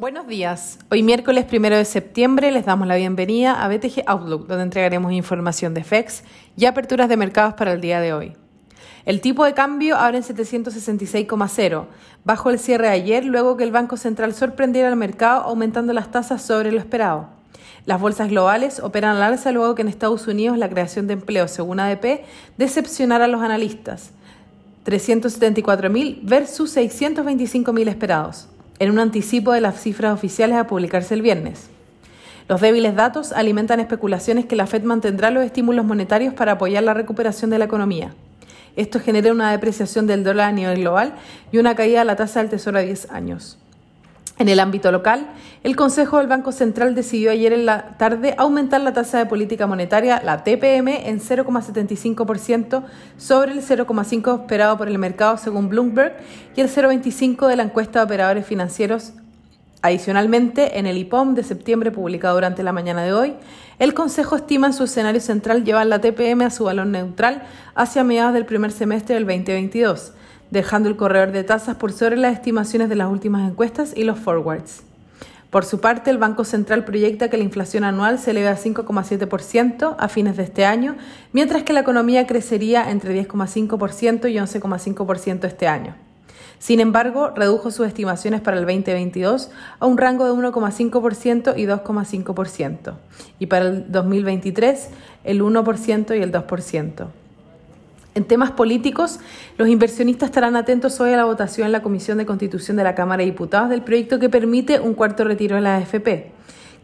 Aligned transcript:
Buenos 0.00 0.26
días. 0.26 0.78
Hoy 0.90 1.02
miércoles 1.02 1.44
primero 1.44 1.76
de 1.76 1.84
septiembre 1.84 2.50
les 2.50 2.64
damos 2.64 2.88
la 2.88 2.96
bienvenida 2.96 3.62
a 3.62 3.68
BTG 3.68 4.04
Outlook, 4.06 4.46
donde 4.46 4.62
entregaremos 4.62 5.12
información 5.12 5.74
de 5.74 5.84
FEX 5.84 6.22
y 6.56 6.64
aperturas 6.64 7.06
de 7.10 7.18
mercados 7.18 7.52
para 7.52 7.74
el 7.74 7.82
día 7.82 8.00
de 8.00 8.14
hoy. 8.14 8.32
El 9.04 9.20
tipo 9.20 9.44
de 9.44 9.52
cambio 9.52 9.98
abre 9.98 10.16
en 10.16 10.24
766,0, 10.24 11.84
bajo 12.24 12.48
el 12.48 12.58
cierre 12.58 12.86
de 12.86 12.94
ayer 12.94 13.26
luego 13.26 13.58
que 13.58 13.64
el 13.64 13.72
Banco 13.72 13.98
Central 13.98 14.32
sorprendiera 14.32 14.88
al 14.88 14.96
mercado 14.96 15.42
aumentando 15.42 15.92
las 15.92 16.10
tasas 16.10 16.40
sobre 16.40 16.72
lo 16.72 16.78
esperado. 16.78 17.28
Las 17.84 18.00
bolsas 18.00 18.30
globales 18.30 18.80
operan 18.80 19.18
al 19.18 19.22
alza 19.22 19.52
luego 19.52 19.74
que 19.74 19.82
en 19.82 19.88
Estados 19.88 20.26
Unidos 20.26 20.56
la 20.56 20.70
creación 20.70 21.08
de 21.08 21.12
empleo, 21.12 21.46
según 21.46 21.78
ADP, 21.78 22.24
decepcionara 22.56 23.26
a 23.26 23.28
los 23.28 23.42
analistas. 23.42 24.12
374.000 24.86 26.20
versus 26.22 26.74
625.000 26.74 27.88
esperados 27.88 28.48
en 28.80 28.90
un 28.90 28.98
anticipo 28.98 29.52
de 29.52 29.60
las 29.60 29.80
cifras 29.80 30.12
oficiales 30.12 30.56
a 30.56 30.66
publicarse 30.66 31.14
el 31.14 31.22
viernes. 31.22 31.70
Los 32.48 32.60
débiles 32.60 32.96
datos 32.96 33.30
alimentan 33.30 33.78
especulaciones 33.78 34.46
que 34.46 34.56
la 34.56 34.66
Fed 34.66 34.82
mantendrá 34.82 35.30
los 35.30 35.44
estímulos 35.44 35.84
monetarios 35.84 36.34
para 36.34 36.52
apoyar 36.52 36.82
la 36.82 36.94
recuperación 36.94 37.50
de 37.50 37.58
la 37.58 37.66
economía. 37.66 38.12
Esto 38.74 38.98
genera 38.98 39.30
una 39.30 39.52
depreciación 39.52 40.06
del 40.06 40.24
dólar 40.24 40.48
a 40.48 40.52
nivel 40.52 40.80
global 40.80 41.14
y 41.52 41.58
una 41.58 41.76
caída 41.76 42.00
de 42.00 42.06
la 42.06 42.16
tasa 42.16 42.40
del 42.40 42.50
Tesoro 42.50 42.78
a 42.78 42.82
10 42.82 43.10
años. 43.12 43.58
En 44.40 44.48
el 44.48 44.58
ámbito 44.58 44.90
local, 44.90 45.26
el 45.62 45.76
Consejo 45.76 46.16
del 46.16 46.26
Banco 46.26 46.50
Central 46.50 46.94
decidió 46.94 47.30
ayer 47.30 47.52
en 47.52 47.66
la 47.66 47.98
tarde 47.98 48.34
aumentar 48.38 48.80
la 48.80 48.94
tasa 48.94 49.18
de 49.18 49.26
política 49.26 49.66
monetaria, 49.66 50.22
la 50.24 50.44
TPM, 50.44 50.88
en 50.88 51.20
0,75% 51.20 52.82
sobre 53.18 53.52
el 53.52 53.60
0,5% 53.60 54.40
esperado 54.40 54.78
por 54.78 54.88
el 54.88 54.96
mercado 54.96 55.36
según 55.36 55.68
Bloomberg 55.68 56.16
y 56.56 56.62
el 56.62 56.70
0,25% 56.70 57.48
de 57.48 57.56
la 57.56 57.64
encuesta 57.64 57.98
de 57.98 58.06
operadores 58.06 58.46
financieros. 58.46 59.12
Adicionalmente, 59.82 60.78
en 60.78 60.86
el 60.86 60.96
IPOM 60.96 61.34
de 61.34 61.42
septiembre 61.42 61.90
publicado 61.90 62.36
durante 62.36 62.62
la 62.62 62.72
mañana 62.72 63.02
de 63.02 63.12
hoy, 63.12 63.34
el 63.78 63.92
Consejo 63.92 64.36
estima 64.36 64.68
en 64.68 64.72
su 64.72 64.84
escenario 64.84 65.20
central 65.20 65.64
llevar 65.64 65.86
la 65.86 66.00
TPM 66.00 66.46
a 66.46 66.50
su 66.50 66.64
valor 66.64 66.86
neutral 66.86 67.42
hacia 67.74 68.04
mediados 68.04 68.32
del 68.32 68.46
primer 68.46 68.72
semestre 68.72 69.16
del 69.16 69.26
2022 69.26 70.14
dejando 70.50 70.88
el 70.88 70.96
corredor 70.96 71.32
de 71.32 71.44
tasas 71.44 71.76
por 71.76 71.92
sobre 71.92 72.16
las 72.16 72.34
estimaciones 72.34 72.88
de 72.88 72.96
las 72.96 73.08
últimas 73.10 73.48
encuestas 73.48 73.92
y 73.96 74.04
los 74.04 74.18
forwards. 74.18 74.82
Por 75.50 75.64
su 75.64 75.80
parte, 75.80 76.10
el 76.10 76.18
Banco 76.18 76.44
Central 76.44 76.84
proyecta 76.84 77.28
que 77.28 77.36
la 77.36 77.42
inflación 77.42 77.82
anual 77.82 78.20
se 78.20 78.30
eleve 78.30 78.48
a 78.48 78.56
5,7% 78.56 79.96
a 79.98 80.08
fines 80.08 80.36
de 80.36 80.44
este 80.44 80.64
año, 80.64 80.96
mientras 81.32 81.64
que 81.64 81.72
la 81.72 81.80
economía 81.80 82.26
crecería 82.26 82.88
entre 82.88 83.20
10,5% 83.26 84.30
y 84.30 84.36
11,5% 84.36 85.44
este 85.44 85.66
año. 85.66 85.96
Sin 86.60 86.78
embargo, 86.78 87.30
redujo 87.34 87.70
sus 87.70 87.86
estimaciones 87.86 88.42
para 88.42 88.58
el 88.58 88.64
2022 88.64 89.50
a 89.80 89.86
un 89.86 89.98
rango 89.98 90.26
de 90.26 90.32
1,5% 90.32 91.54
y 91.56 91.64
2,5%, 91.64 92.94
y 93.38 93.46
para 93.46 93.64
el 93.66 93.90
2023 93.90 94.90
el 95.24 95.42
1% 95.42 96.16
y 96.16 96.22
el 96.22 96.30
2%. 96.30 97.06
En 98.14 98.24
temas 98.24 98.50
políticos, 98.50 99.20
los 99.56 99.68
inversionistas 99.68 100.30
estarán 100.30 100.56
atentos 100.56 101.00
hoy 101.00 101.12
a 101.12 101.16
la 101.16 101.24
votación 101.24 101.66
en 101.66 101.72
la 101.72 101.82
Comisión 101.82 102.18
de 102.18 102.26
Constitución 102.26 102.76
de 102.76 102.82
la 102.82 102.96
Cámara 102.96 103.20
de 103.20 103.30
Diputados 103.30 103.70
del 103.70 103.82
proyecto 103.82 104.18
que 104.18 104.28
permite 104.28 104.80
un 104.80 104.94
cuarto 104.94 105.22
retiro 105.22 105.54
de 105.54 105.62
la 105.62 105.76
AFP, 105.76 106.32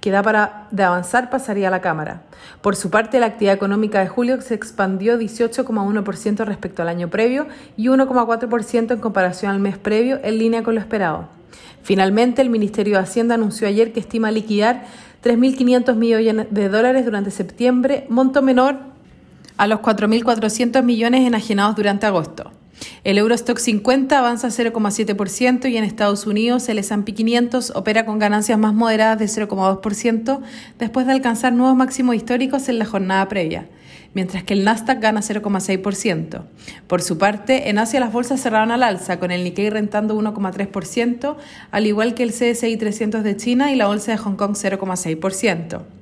que 0.00 0.10
da 0.12 0.22
para 0.22 0.68
de 0.70 0.84
avanzar 0.84 1.28
pasaría 1.28 1.66
a 1.66 1.72
la 1.72 1.80
Cámara. 1.80 2.22
Por 2.60 2.76
su 2.76 2.90
parte, 2.90 3.18
la 3.18 3.26
actividad 3.26 3.54
económica 3.54 3.98
de 3.98 4.06
julio 4.06 4.40
se 4.40 4.54
expandió 4.54 5.18
18,1% 5.18 6.44
respecto 6.44 6.82
al 6.82 6.88
año 6.88 7.10
previo 7.10 7.48
y 7.76 7.88
1,4% 7.88 8.92
en 8.92 9.00
comparación 9.00 9.50
al 9.50 9.58
mes 9.58 9.78
previo, 9.78 10.20
en 10.22 10.38
línea 10.38 10.62
con 10.62 10.76
lo 10.76 10.80
esperado. 10.80 11.28
Finalmente, 11.82 12.40
el 12.40 12.50
Ministerio 12.50 12.98
de 12.98 13.02
Hacienda 13.02 13.34
anunció 13.34 13.66
ayer 13.66 13.92
que 13.92 13.98
estima 13.98 14.30
liquidar 14.30 14.84
3.500 15.24 15.96
millones 15.96 16.46
de 16.50 16.68
dólares 16.68 17.04
durante 17.04 17.32
septiembre, 17.32 18.06
monto 18.08 18.42
menor 18.42 18.95
a 19.56 19.66
los 19.66 19.80
4.400 19.80 20.82
millones 20.82 21.26
enajenados 21.26 21.76
durante 21.76 22.06
agosto. 22.06 22.52
El 23.04 23.18
Eurostock 23.18 23.58
50 23.58 24.18
avanza 24.18 24.48
0,7% 24.48 25.70
y 25.70 25.76
en 25.76 25.84
Estados 25.84 26.26
Unidos 26.26 26.68
el 26.68 26.78
S&P 26.78 27.14
500 27.14 27.72
opera 27.74 28.04
con 28.04 28.18
ganancias 28.18 28.58
más 28.58 28.74
moderadas 28.74 29.18
de 29.18 29.46
0,2% 29.46 30.40
después 30.78 31.06
de 31.06 31.12
alcanzar 31.12 31.52
nuevos 31.52 31.76
máximos 31.76 32.16
históricos 32.16 32.68
en 32.68 32.78
la 32.78 32.84
jornada 32.84 33.28
previa, 33.28 33.68
mientras 34.12 34.42
que 34.44 34.54
el 34.54 34.64
Nasdaq 34.64 35.00
gana 35.00 35.20
0,6%. 35.20 36.42
Por 36.86 37.02
su 37.02 37.16
parte, 37.16 37.70
en 37.70 37.78
Asia 37.78 38.00
las 38.00 38.12
bolsas 38.12 38.40
cerraron 38.40 38.72
al 38.72 38.82
alza, 38.82 39.18
con 39.18 39.30
el 39.30 39.44
Nikkei 39.44 39.70
rentando 39.70 40.18
1,3%, 40.18 41.36
al 41.70 41.86
igual 41.86 42.14
que 42.14 42.24
el 42.24 42.32
CSI 42.32 42.76
300 42.76 43.22
de 43.22 43.36
China 43.36 43.72
y 43.72 43.76
la 43.76 43.86
bolsa 43.86 44.12
de 44.12 44.18
Hong 44.18 44.36
Kong 44.36 44.52
0,6%. 44.52 45.95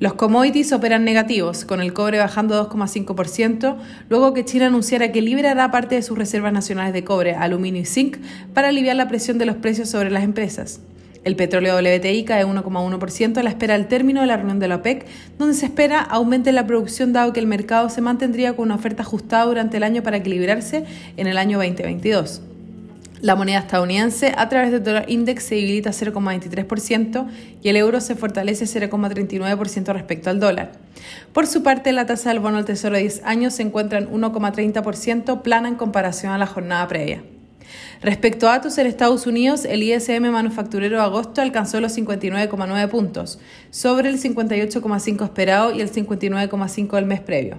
Los 0.00 0.14
commodities 0.14 0.72
operan 0.72 1.04
negativos, 1.04 1.64
con 1.64 1.80
el 1.80 1.92
cobre 1.92 2.18
bajando 2.18 2.68
2,5%, 2.68 3.76
luego 4.08 4.34
que 4.34 4.44
China 4.44 4.66
anunciara 4.66 5.12
que 5.12 5.22
liberará 5.22 5.70
parte 5.70 5.94
de 5.94 6.02
sus 6.02 6.18
reservas 6.18 6.52
nacionales 6.52 6.92
de 6.92 7.04
cobre, 7.04 7.34
aluminio 7.34 7.82
y 7.82 7.84
zinc 7.84 8.18
para 8.52 8.68
aliviar 8.68 8.96
la 8.96 9.08
presión 9.08 9.38
de 9.38 9.46
los 9.46 9.56
precios 9.56 9.88
sobre 9.88 10.10
las 10.10 10.24
empresas. 10.24 10.80
El 11.22 11.36
petróleo 11.36 11.76
WTI 11.76 12.24
cae 12.24 12.44
1,1% 12.44 13.38
a 13.38 13.42
la 13.42 13.50
espera 13.50 13.74
del 13.74 13.86
término 13.86 14.20
de 14.20 14.26
la 14.26 14.36
reunión 14.36 14.58
de 14.58 14.68
la 14.68 14.76
OPEC, 14.76 15.06
donde 15.38 15.54
se 15.54 15.66
espera 15.66 16.00
aumente 16.00 16.52
la 16.52 16.66
producción 16.66 17.12
dado 17.14 17.32
que 17.32 17.40
el 17.40 17.46
mercado 17.46 17.88
se 17.88 18.02
mantendría 18.02 18.54
con 18.54 18.66
una 18.66 18.74
oferta 18.74 19.02
ajustada 19.02 19.46
durante 19.46 19.78
el 19.78 19.84
año 19.84 20.02
para 20.02 20.18
equilibrarse 20.18 20.84
en 21.16 21.26
el 21.26 21.38
año 21.38 21.56
2022. 21.58 22.42
La 23.24 23.36
moneda 23.36 23.60
estadounidense 23.60 24.34
a 24.36 24.50
través 24.50 24.70
del 24.70 24.84
dólar 24.84 25.06
index 25.08 25.44
se 25.44 25.54
debilita 25.54 25.92
0,23% 25.92 27.26
y 27.62 27.70
el 27.70 27.76
euro 27.76 28.02
se 28.02 28.16
fortalece 28.16 28.66
0,39% 28.66 29.94
respecto 29.94 30.28
al 30.28 30.40
dólar. 30.40 30.72
Por 31.32 31.46
su 31.46 31.62
parte, 31.62 31.94
la 31.94 32.04
tasa 32.04 32.28
del 32.28 32.40
bono 32.40 32.58
del 32.58 32.66
Tesoro 32.66 32.96
de 32.96 33.00
10 33.00 33.22
años 33.24 33.54
se 33.54 33.62
encuentra 33.62 33.98
en 33.98 34.10
1,30%, 34.10 35.40
plana 35.40 35.68
en 35.68 35.76
comparación 35.76 36.34
a 36.34 36.38
la 36.38 36.46
jornada 36.46 36.86
previa. 36.86 37.24
Respecto 38.02 38.46
a 38.46 38.58
datos 38.58 38.76
en 38.76 38.88
Estados 38.88 39.26
Unidos, 39.26 39.64
el 39.64 39.82
ISM 39.82 40.30
manufacturero 40.30 40.98
de 40.98 41.04
agosto 41.04 41.40
alcanzó 41.40 41.80
los 41.80 41.96
59,9 41.96 42.88
puntos, 42.90 43.38
sobre 43.70 44.10
el 44.10 44.20
58,5 44.20 45.24
esperado 45.24 45.74
y 45.74 45.80
el 45.80 45.90
59,5 45.90 46.94
del 46.96 47.06
mes 47.06 47.20
previo. 47.20 47.56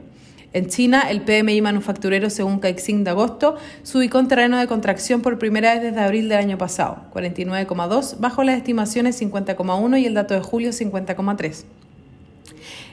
En 0.56 0.68
China, 0.68 1.02
el 1.10 1.20
PMI 1.20 1.62
manufacturero, 1.62 2.30
según 2.30 2.60
Caixin 2.60 3.04
de 3.04 3.10
agosto, 3.10 3.58
se 3.84 3.98
ubicó 3.98 4.20
en 4.20 4.30
terreno 4.30 4.58
de 4.58 4.68
contracción 4.68 5.20
por 5.22 5.38
primera 5.38 5.74
vez 5.74 5.84
desde 5.84 6.00
abril 6.00 6.30
del 6.30 6.38
año 6.38 6.58
pasado, 6.58 7.00
49,2, 7.14 8.22
bajo 8.22 8.42
las 8.42 8.56
estimaciones 8.56 9.22
50,1 9.22 10.00
y 10.00 10.06
el 10.06 10.14
dato 10.14 10.34
de 10.34 10.40
julio 10.40 10.70
50,3. 10.70 11.66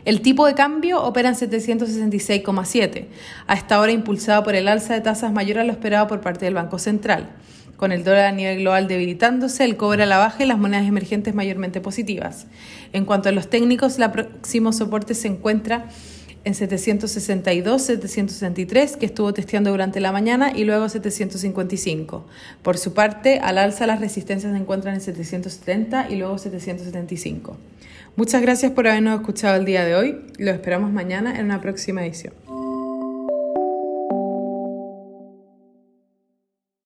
El 0.05 0.22
tipo 0.22 0.45
de 0.45 0.55
cambio 0.55 1.05
opera 1.05 1.28
en 1.28 1.37
766,7, 1.37 3.06
a 3.47 3.55
esta 3.55 3.78
hora 3.78 3.93
impulsado 3.93 4.43
por 4.43 4.56
el 4.56 4.67
alza 4.67 4.95
de 4.95 5.01
tasas 5.01 5.33
mayor 5.33 5.61
a 5.61 5.65
lo 5.65 5.71
esperado 5.71 6.09
por 6.09 6.21
parte 6.21 6.47
del 6.47 6.55
Banco 6.55 6.81
Central. 6.81 7.31
Con 7.77 7.93
el 7.93 8.03
dólar 8.03 8.25
a 8.25 8.33
nivel 8.33 8.59
global 8.59 8.89
debilitándose, 8.89 9.65
el 9.65 9.77
cobre 9.77 10.03
a 10.03 10.06
la 10.06 10.19
baja 10.19 10.43
y 10.43 10.47
las 10.47 10.59
monedas 10.59 10.87
emergentes 10.87 11.33
mayormente 11.33 11.81
positivas. 11.81 12.49
En 12.93 13.05
cuanto 13.05 13.28
a 13.28 13.33
los 13.33 13.49
técnicos, 13.51 14.01
el 14.01 14.11
próximo 14.11 14.72
soporte 14.72 15.15
se 15.15 15.28
encuentra 15.28 15.87
en 16.44 16.54
762, 16.54 17.82
763, 17.82 18.97
que 18.97 19.06
estuvo 19.06 19.32
testeando 19.32 19.70
durante 19.70 20.00
la 20.00 20.12
mañana, 20.12 20.53
y 20.54 20.64
luego 20.64 20.88
755. 20.88 22.25
Por 22.62 22.78
su 22.78 22.94
parte, 22.94 23.38
al 23.38 23.58
alza 23.58 23.86
las 23.86 24.00
resistencias 24.00 24.53
se 24.53 24.58
encuentran 24.58 24.94
en 24.94 25.00
770 25.00 26.10
y 26.10 26.16
luego 26.16 26.38
775. 26.38 27.56
Muchas 28.16 28.42
gracias 28.42 28.72
por 28.72 28.86
habernos 28.86 29.20
escuchado 29.20 29.56
el 29.56 29.64
día 29.64 29.84
de 29.84 29.94
hoy. 29.94 30.20
Lo 30.38 30.50
esperamos 30.50 30.92
mañana 30.92 31.38
en 31.38 31.47
una 31.47 31.60
próxima 31.60 32.04
edición. 32.04 32.34